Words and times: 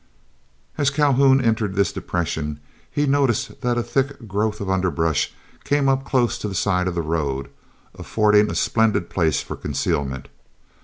As 0.79 0.89
Calhoun 0.89 1.39
entered 1.41 1.75
this 1.75 1.91
depression, 1.93 2.59
he 2.89 3.05
noticed 3.05 3.61
that 3.61 3.77
a 3.77 3.83
thick 3.83 4.27
growth 4.27 4.59
of 4.59 4.67
underbrush 4.67 5.31
came 5.63 5.87
up 5.87 6.05
close 6.05 6.39
to 6.39 6.47
the 6.47 6.55
side 6.55 6.87
of 6.87 6.95
the 6.95 7.03
road, 7.03 7.49
affording 7.93 8.49
a 8.49 8.55
splendid 8.55 9.11
place 9.11 9.41
for 9.43 9.55
concealment. 9.55 10.27